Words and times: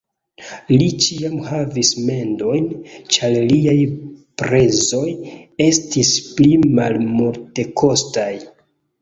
Li 0.81 0.85
ĉiam 1.07 1.33
havis 1.49 1.91
mendojn, 2.07 2.65
ĉar 3.17 3.35
liaj 3.51 3.75
prezoj 4.43 5.05
estis 5.67 6.11
pli 6.41 6.51
malmultekostaj. 6.81 8.33